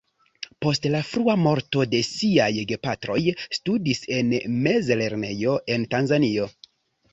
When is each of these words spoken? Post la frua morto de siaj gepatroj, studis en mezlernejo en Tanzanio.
Post 0.65 0.85
la 0.93 1.01
frua 1.09 1.35
morto 1.41 1.85
de 1.91 1.99
siaj 2.07 2.47
gepatroj, 2.73 3.19
studis 3.59 4.03
en 4.19 4.35
mezlernejo 4.65 5.57
en 5.77 5.89
Tanzanio. 5.95 6.53